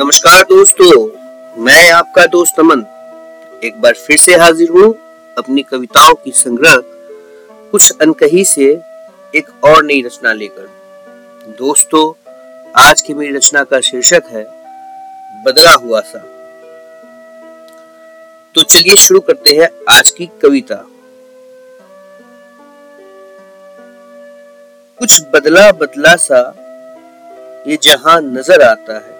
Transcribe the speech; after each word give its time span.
नमस्कार 0.00 0.42
दोस्तों, 0.42 1.62
मैं 1.62 1.90
आपका 1.92 2.24
दोस्त 2.26 2.60
अमन। 2.60 2.84
एक 3.64 3.80
बार 3.80 3.94
फिर 3.96 4.16
से 4.18 4.34
हाजिर 4.34 4.70
हूँ 4.70 4.86
अपनी 5.38 5.62
कविताओं 5.62 6.14
की 6.14 6.30
संग्रह, 6.30 6.76
कुछ 7.72 8.00
अनकही 8.00 8.44
से 8.44 8.64
एक 9.34 9.50
और 9.64 9.84
नई 9.84 10.00
रचना 10.02 10.32
लेकर। 10.32 10.68
दोस्तों, 11.58 12.04
आज 12.78 13.00
की 13.00 13.14
मेरी 13.14 13.36
रचना 13.36 13.64
का 13.64 13.80
शीर्षक 13.80 14.30
है, 14.30 14.44
बदला 15.44 15.74
हुआ 15.74 16.00
सा। 16.00 16.24
तो 18.54 18.62
चलिए 18.62 18.96
शुरू 18.96 19.20
करते 19.20 19.56
हैं 19.56 19.70
आज 19.90 20.10
की 20.10 20.30
कविता। 20.42 20.82
कुछ 24.98 25.22
बदला 25.34 25.70
बदला 25.72 26.16
सा 26.18 26.44
ये 27.68 27.78
जहाँ 27.82 28.20
नज़र 28.22 28.62
आता 28.62 28.94
है 28.94 29.11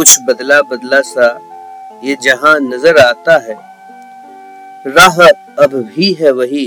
कुछ 0.00 0.20
बदला 0.22 0.60
बदला 0.62 1.00
सा 1.02 1.26
ये 2.04 2.16
जहाँ 2.22 2.58
नज़र 2.60 2.98
आता 2.98 3.36
है। 3.38 3.54
राह 4.86 5.18
अब 5.64 5.74
भी 5.88 6.12
है 6.12 6.30
वही, 6.32 6.66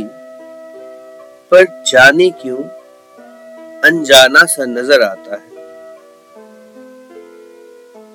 पर 1.51 1.63
जाने 1.88 2.29
क्यों 2.41 2.63
अनजाना 3.83 4.43
सा 4.45 4.65
नज़र 4.65 5.01
आता 5.03 5.35
है। 5.35 5.51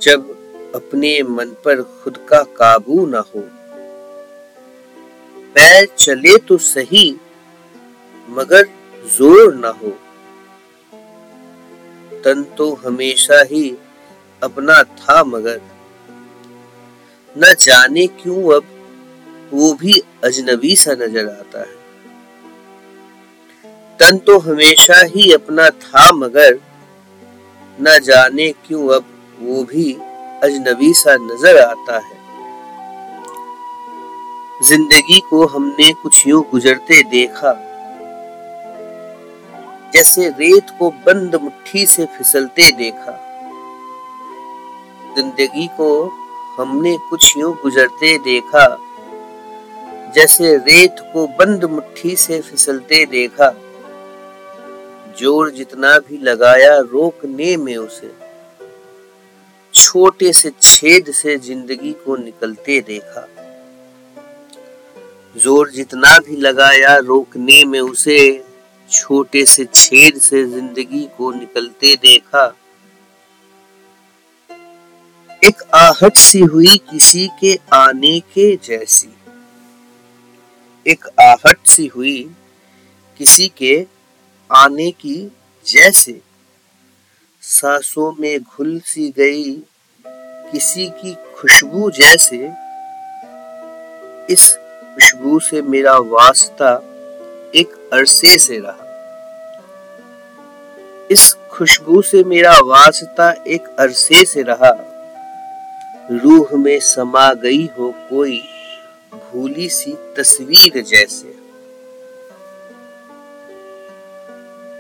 जब 0.03 0.31
अपने 0.75 1.13
मन 1.31 1.51
पर 1.65 1.83
खुद 1.97 2.17
का 2.29 2.43
काबू 2.59 3.07
ना 3.07 3.25
हो, 3.27 3.43
पैर 5.55 5.87
चले 5.97 6.37
तो 6.39 6.59
सही, 6.65 7.11
मगर 8.29 8.65
ज़ोर 9.05 9.55
ना 9.57 9.75
हो, 9.83 9.91
तन 12.25 12.47
तो 12.59 12.73
हमेशा 12.87 13.43
ही 13.51 13.67
अपना 14.43 14.83
था 14.83 15.23
मगर। 15.25 15.61
न 17.37 17.55
जाने 17.61 18.07
क्यों 18.07 18.55
अब 18.55 18.65
वो 19.53 19.73
भी 19.75 19.99
अजनबी 20.25 20.75
सा 20.77 20.93
नज़र 20.95 21.29
आता 21.31 21.61
है। 21.61 21.77
तन 24.01 24.19
तो 24.27 24.39
हमेशा 24.41 25.01
ही 25.07 25.33
अपना 25.33 25.69
था 25.71 26.11
मगर 26.15 26.59
न 27.79 27.99
जाने 28.05 28.51
क्यों 28.67 28.89
अब 28.95 29.05
वो 29.39 29.63
भी 29.65 29.93
अजनबी 30.45 30.93
सा 30.95 31.15
नज़र 31.21 31.59
आता 31.61 31.99
है। 31.99 32.17
ज़िंदगी 34.65 35.21
को 35.21 35.47
हमने 35.47 35.93
कुछ 35.93 36.27
यूँ 36.27 36.43
गुजरते 36.51 37.03
देखा, 37.11 37.53
जैसे 39.95 40.29
रेत 40.31 40.71
को 40.79 40.91
बंद 41.07 41.35
मुट्ठी 41.43 41.87
से 41.87 42.07
फिसलते 42.19 42.71
देखा। 42.77 43.13
ज़िंदगी 45.19 45.67
को 45.77 45.91
हमने 46.59 46.97
कुछ 47.11 47.37
यूँ 47.37 47.55
गुजरते 47.63 48.17
देखा, 48.25 48.67
जैसे 50.15 50.57
रेत 50.59 50.97
को 51.13 51.27
बंद 51.39 51.65
मुट्ठी 51.65 52.15
से 52.17 52.41
फिसलते 52.41 53.05
देखा। 53.07 53.49
ज़ोर 55.19 55.51
जितना 55.51 55.99
भी 55.99 56.19
लगाया 56.19 56.77
रोकने 56.93 57.57
में 57.57 57.77
उसे, 57.77 58.11
छोटे 59.75 60.33
से 60.33 60.51
छेद 60.63 61.11
से 61.13 61.37
ज़िंदगी 61.39 61.93
को 62.05 62.17
निकलते 62.17 62.81
देखा। 62.81 63.27
ज़ोर 65.37 65.71
जितना 65.71 66.19
भी 66.19 66.37
लगाया 66.37 66.97
रोकने 66.99 67.65
में 67.65 67.81
उसे, 67.81 68.21
छोटे 68.91 69.45
से 69.47 69.65
छेद 69.65 70.19
से 70.21 70.45
ज़िंदगी 70.47 71.05
को 71.19 71.33
निकलते 71.33 71.95
देखा। 72.03 72.47
एक 75.45 75.63
आहट 75.75 76.17
सी 76.17 76.41
हुई 76.41 76.77
किसी 76.77 77.29
के 77.41 77.59
आने 77.73 78.21
के 78.21 78.57
जैसी। 78.57 79.15
एक 80.87 81.05
आहट 81.21 81.67
सी 81.67 81.87
हुई 81.87 82.37
किसी 83.19 83.49
के 83.49 83.87
आने 84.53 84.91
की 84.91 85.33
जैसे। 85.67 86.21
सांसों 87.43 88.13
में 88.21 88.43
घुल 88.43 88.81
सी 88.81 89.11
गई 89.11 89.63
किसी 90.53 90.87
की 90.87 91.17
खुशबू 91.37 91.91
जैसे। 91.91 92.51
इस 94.33 94.57
खुशबू 94.95 95.39
से 95.39 95.63
मेरा 95.63 95.97
वास्ता 95.97 96.75
एक 97.55 97.91
अरसे 97.93 98.39
से 98.39 98.59
रहा। 98.59 98.85
इस 101.11 101.37
खुशबू 101.51 102.03
से 102.03 102.25
मेरा 102.25 102.53
वास्ता 102.53 103.45
एक 103.47 103.69
अरसे 103.79 104.25
से 104.25 104.43
रहा। 104.43 104.88
रूह 106.11 106.57
में 106.57 106.79
समा 106.81 107.33
गई 107.35 107.65
हो 107.79 107.91
कोई 108.11 108.41
भूली 109.15 109.69
सी 109.69 109.93
तस्वीर 110.17 110.81
जैसे। 110.83 111.35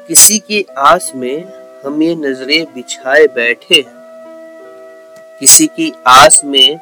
किसी 0.08 0.38
की 0.38 0.64
आस 0.78 1.10
में 1.14 1.44
हम 1.84 2.02
ये 2.02 2.14
नज़रें 2.14 2.64
बिछाए 2.74 3.26
बैठे 3.26 3.84
किसी 5.40 5.66
की 5.66 5.92
आस 6.06 6.40
में 6.44 6.76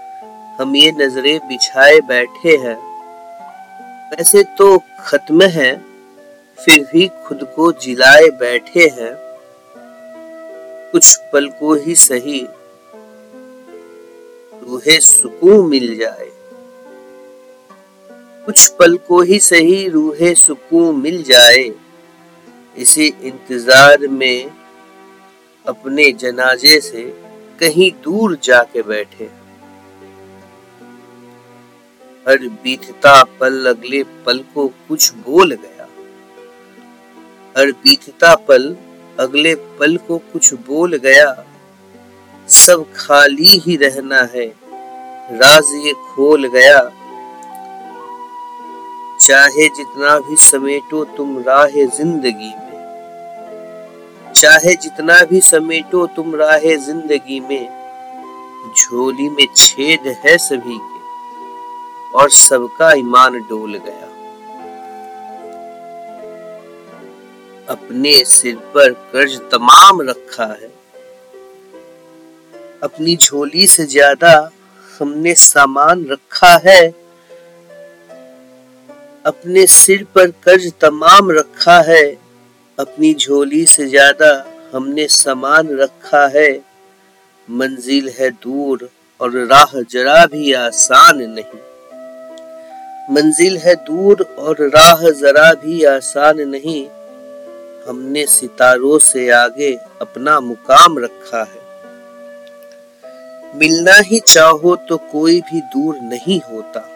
हम 0.61 0.77
ये 0.77 0.93
नज़रें 0.93 1.39
बिछाए 1.49 1.99
बैठे 2.01 2.57
हैं। 2.57 2.77
वैसे 4.11 4.43
तो 4.59 4.79
खत्म 5.01 5.43
है, 5.43 5.75
फिर 6.59 6.87
भी 6.93 7.07
खुद 7.25 7.47
को 7.57 7.71
जिलाए 7.73 8.29
बैठे 8.41 8.87
हैं। 8.89 9.15
कुछ 10.93 11.15
पल 11.33 11.49
को 11.51 11.75
ही 11.75 11.95
सही 11.95 12.41
रूहे 14.67 15.01
सुकून 15.01 15.69
मिल 15.69 15.97
जाए। 15.99 16.31
कुछ 18.47 18.69
पल 18.69 18.97
को 18.97 19.21
ही 19.21 19.39
सही 19.39 19.89
रूहे 19.89 20.35
सुकून 20.35 21.01
मिल 21.01 21.23
जाए। 21.23 21.71
इसी 22.77 23.07
इंतज़ार 23.23 24.07
में 24.09 24.51
अपने 25.65 26.13
जनाजे 26.13 26.81
से 26.81 27.03
कहीं 27.61 27.91
दूर 28.05 28.39
जाके 28.43 28.83
बैठे। 28.83 29.25
हर 32.27 32.49
बीतता 32.63 33.23
पल 33.41 33.67
अगले 33.67 34.03
पल 34.27 34.39
को 34.55 34.67
कुछ 34.89 35.13
बोल 35.15 35.53
गया। 35.53 35.89
हर 37.59 37.73
बीतता 37.73 38.35
पल 38.35 38.77
अगले 39.21 39.55
पल 39.55 39.97
को 39.97 40.19
कुछ 40.19 40.55
बोल 40.55 40.97
गया। 40.97 41.31
सब 42.49 42.85
खाली 42.97 43.59
ही 43.59 43.77
रहना 43.77 44.21
है। 44.35 44.47
राज 45.33 45.65
ये 45.87 45.93
खोल 45.93 46.47
गया। 46.47 46.79
चाहे 49.21 49.69
जितना 49.69 50.19
भी 50.19 50.37
समेटो 50.37 51.05
तुम 51.05 51.39
राह 51.39 51.75
ज़िंदगी 51.97 52.53
में। 52.55 54.33
चाहे 54.35 54.75
जितना 54.75 55.23
भी 55.23 55.41
समेटो 55.41 56.07
तुम 56.07 56.35
राह 56.35 56.67
ज़िंदगी 56.77 57.41
में। 57.41 57.69
झोली 58.77 59.29
में 59.29 59.47
छेद 59.57 60.07
है 60.25 60.37
सभी 60.39 60.79
के। 60.79 62.19
और 62.19 62.31
सबका 62.31 62.93
ईमान 62.93 63.39
डोल 63.41 63.77
गया। 63.77 64.07
अपने 67.69 68.25
सिर 68.25 68.57
पर 68.57 68.93
कर्ज 69.13 69.37
तमाम 69.53 70.01
रखा 70.01 70.45
है। 70.45 70.86
अपनी 72.87 73.17
झोली 73.17 73.67
से 73.67 73.85
ज़्यादा 73.87 74.33
हमने 74.91 75.35
सामान 75.35 76.05
रखा 76.07 76.55
है। 76.65 76.83
अपने 79.25 79.67
सिर 79.67 80.05
पर 80.15 80.31
कर्ज 80.45 80.73
तमाम 80.81 81.31
रखा 81.31 81.81
है। 81.83 82.05
अपनी 82.79 83.13
झोली 83.15 83.65
से 83.67 83.87
ज़्यादा 83.87 84.31
हमने 84.75 85.07
सामान 85.09 85.77
रखा 85.79 86.27
है। 86.29 86.51
मंजिल 87.49 88.09
है 88.19 88.31
दूर 88.31 88.89
और 89.21 89.37
राह 89.47 89.81
जरा 89.91 90.25
भी 90.27 90.53
आसान 90.53 91.23
नहीं। 91.31 91.61
मंजिल 93.11 93.59
है 93.59 93.75
दूर 93.85 94.27
और 94.39 94.67
राह 94.71 95.09
जरा 95.21 95.53
भी 95.65 95.83
आसान 95.97 96.41
नहीं। 96.49 96.87
हमने 97.89 98.27
सितारों 98.29 98.99
से 99.01 99.31
आगे 99.33 99.75
अपना 100.01 100.41
मुकाम 100.41 100.99
रखा 100.99 101.43
है। 101.45 101.66
मिलना 103.55 103.93
ही 103.93 104.21
चाहो 104.21 104.77
तो 104.77 104.97
कोई 104.97 105.41
भी 105.41 105.61
दूर 105.61 105.99
नहीं 105.99 106.41
होता। 106.41 106.89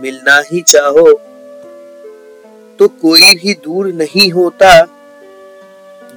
मिलना 0.00 0.42
ही 0.52 0.60
चाहो 0.60 1.12
तो 2.78 2.88
कोई 2.88 3.34
भी 3.34 3.54
दूर 3.54 3.86
नहीं 3.86 4.30
होता। 4.30 4.86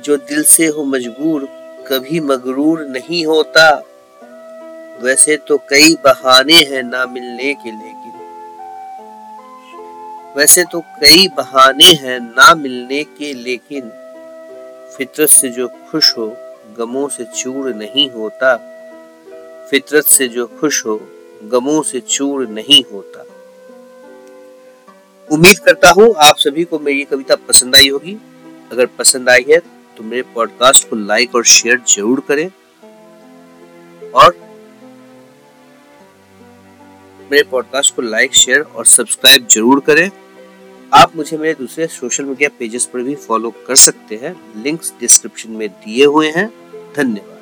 जो 0.04 0.18
दिल 0.18 0.44
से 0.44 0.66
हो 0.68 0.83
मजबूर, 0.83 1.45
कभी 1.88 2.19
मगरूर 2.19 2.86
नहीं 2.86 3.25
होता। 3.25 3.83
वैसे 5.01 5.38
तो 5.38 5.57
कई 5.57 5.95
बहाने 5.95 6.54
हैं 6.54 6.83
ना 6.83 7.06
मिलने 7.06 7.54
के 7.54 7.71
लेकिन। 7.71 8.12
वैसे 10.38 10.63
तो 10.63 10.80
कई 10.80 11.28
बहाने 11.28 11.94
हैं 11.94 12.19
ना 12.19 12.56
मिलने 12.56 13.04
के 13.04 13.33
लेकिन। 13.33 13.89
फितरत 14.98 15.30
से 15.30 15.50
जो 15.50 15.68
खुश 15.68 16.18
हो 16.18 16.38
गमों 16.77 17.07
से 17.07 17.25
चूर 17.35 17.73
नहीं 17.75 18.09
होता। 18.09 18.56
फितरत 19.69 20.06
से 20.06 20.27
जो 20.27 20.45
खुश 20.59 20.85
हो, 20.85 21.00
गमों 21.44 21.81
से 21.83 22.00
चूर 22.00 22.47
नहीं 22.50 22.83
होता। 22.91 23.25
उम्मीद 25.27 25.59
करता 25.59 25.89
हूँ 25.91 26.13
आप 26.19 26.38
सभी 26.38 26.63
को 26.63 26.79
मेरी 26.79 27.03
कविता 27.03 27.35
पसंद 27.47 27.75
आई 27.75 27.88
होगी। 27.89 28.17
अगर 28.71 28.85
पसंद 29.00 29.29
आई 29.29 29.45
है 29.50 29.59
तो 29.97 30.03
मेरे 30.03 30.21
पॉडकास्ट 30.35 30.89
को 30.89 30.95
लाइक 30.95 31.35
और 31.35 31.44
शेयर 31.45 31.81
ज़रूर 31.88 32.19
करें। 32.27 32.50
और 34.13 34.35
मेरे 37.31 37.44
पॉडकास्ट 37.44 37.95
को 37.95 38.01
लाइक 38.01 38.33
शेयर 38.35 38.61
और 38.61 38.85
सब्सक्राइब 38.88 39.47
ज़रूर 39.47 39.79
करें। 39.79 40.09
आप 40.95 41.15
मुझे 41.15 41.38
मेरे 41.38 41.53
दूसरे 41.53 41.88
सोशल 41.88 42.24
मीडिया 42.24 42.50
पेजेस 42.59 42.86
पर 42.86 43.01
भी 43.01 43.15
फॉलो 43.15 43.51
कर 43.68 43.75
सकते 43.75 44.15
हैं। 44.15 44.63
लिंक्स 44.63 44.94
डिस्क्रिप्शन 45.00 45.51
में 45.51 45.69
दिए 45.69 46.06
हुए 46.06 46.30
हैं। 46.30 46.47
धन्यवाद। 46.95 47.34